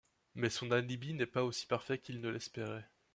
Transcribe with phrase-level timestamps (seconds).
[0.33, 2.89] Mais son alibi n'est pas aussi parfait qu'il ne l'espérait...